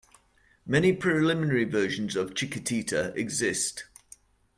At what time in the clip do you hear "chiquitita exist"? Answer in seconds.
2.33-3.83